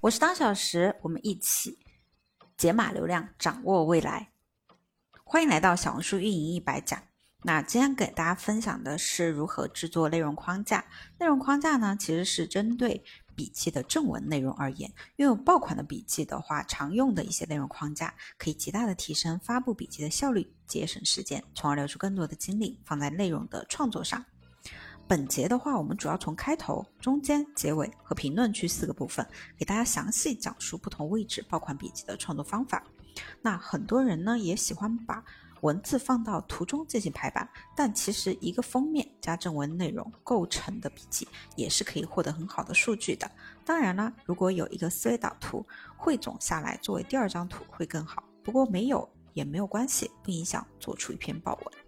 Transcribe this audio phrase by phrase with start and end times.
[0.00, 1.76] 我是当小时，我们一起
[2.56, 4.30] 解码流量，掌握未来。
[5.24, 7.02] 欢迎来到小红书运营一百讲。
[7.42, 10.84] 那今天给大家分享的是如何制作内容框架。
[11.18, 13.04] 内容框架呢，其实是针对
[13.34, 14.88] 笔记的正文内容而言。
[15.16, 24.24] 拥有爆款的笔记的话，常用的一些内容框架可以极大的提升发布笔记的效率，节省时间，从而留出更多的精力放在内容的创作上。
[25.08, 32.84] 本节的话，我们主要从开头、中间、结尾和评论区四个部分，给大家详细讲述不同位置爆款笔记的创作方法。
[33.40, 35.24] 那很多人呢也喜欢把
[35.62, 43.28] 文字放到图中进行排版，但其实一个封面加正文内容构成的笔记也是可以获得很好的数据的。
[43.64, 48.22] 当然了，如果有一个思维导图汇总下来作为第二张图会更好。
[48.44, 51.87] 不过没有也没有关系，不影响做出一篇爆文。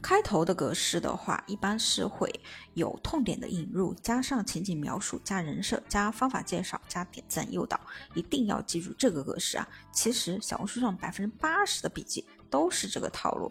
[0.00, 2.28] 开头的格式的话，一般是会
[2.74, 7.80] 有痛点的引入，加上情景描述，加人设，加方法介绍，加点赞诱导，
[8.14, 9.68] 一定要记住这个格式啊！
[9.92, 13.50] 其实小红书上百分之八十的笔记都是这个套路。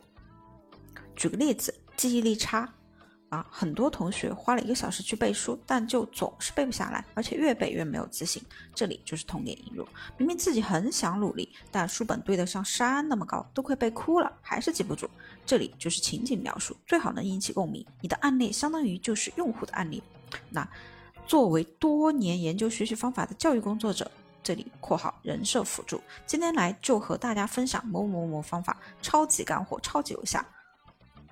[1.15, 2.73] 举个例子，记忆力差。
[3.29, 8.43] 啊，很多同学花了一个小时去背书，但就总是背不下来，而且越背越没有自信。
[8.75, 9.87] 这里就是痛点引入，
[10.17, 15.09] 明明自己很想努力，但书本堆得像山那么高，都快背哭了，还是记不住。
[15.51, 17.85] 这里就是情景描述，最好能引起共鸣。
[17.99, 20.01] 你的案例相当于就是用户的案例。
[20.49, 20.65] 那
[21.27, 24.09] 作为多年研究学习方法的教育工作者，
[24.41, 30.41] 这里括号人设辅助，今天来就和大家分享某某某方法，超级干货，超级有效。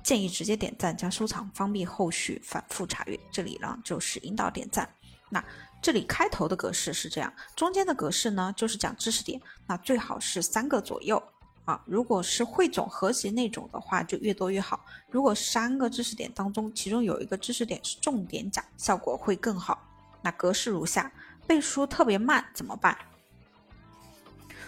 [0.04, 3.18] 建议直接点赞加收藏，方便后续反复查阅。
[3.32, 4.94] 这里呢就是引导点赞。
[5.30, 5.42] 那
[5.82, 11.24] 这里开头的格式是这样，中间的格式呢就是讲知识点，那最好是三个左右
[11.70, 11.82] 啊。
[11.86, 14.84] 如果是汇总和谐那种的话，就越多越好。
[15.10, 19.88] 如果三个知识点当中，其中有一个知识点是重点讲，效果会更好。
[20.22, 21.12] 那格式如下：
[21.46, 22.98] 背书特别慢怎么办？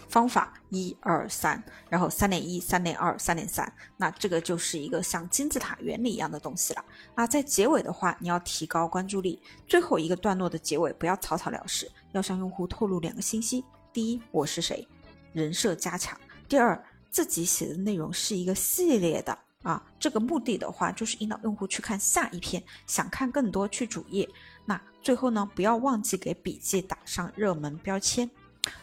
[0.07, 6.83] 方法一二三，然后三点一、三点二、三点三，那这个就是一个像金字塔原理一样的东西了。
[7.15, 14.85] 那在结尾的话，你要提高关注力，最后一个段落的结尾不要草草了事，要向用户透露两个信息：第一，我是谁，
[15.31, 16.13] 人设加强；
[16.49, 19.83] 第二，自己写的内容是一个系列的啊。
[19.99, 24.27] 这个目的的话，就是引导用户去看下一篇，想看更多去主页。
[24.65, 28.27] 那最后呢，不要忘记给笔记打上热门标签。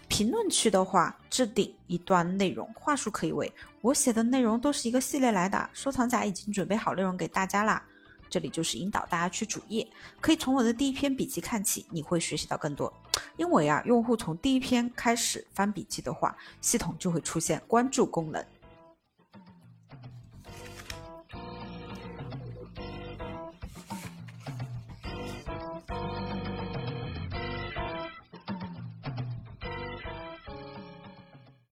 [0.09, 7.83] 评论区的话，置顶一段内容，话术可以为：我写的内容都是一个系列来的，收藏夹已经准备好内容给大家啦。
[8.29, 9.87] 这里就是引导大家去主页，
[10.21, 12.93] 可以从我的第一篇笔记看起，你会学习到更多。
[13.37, 18.45] 因为啊，用户从第一篇开始翻笔记的话，系统就会出现关注功能，